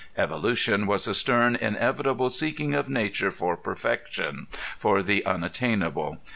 [0.17, 6.17] Evolution was a stern inevitable seeking of nature for perfection, for the unattainable.